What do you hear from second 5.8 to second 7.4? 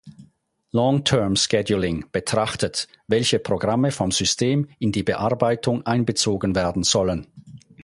einbezogen werden sollen.